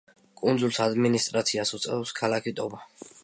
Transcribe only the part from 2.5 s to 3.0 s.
ტობა.